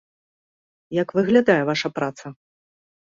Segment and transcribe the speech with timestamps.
[1.01, 2.25] Як выглядае ваша праца?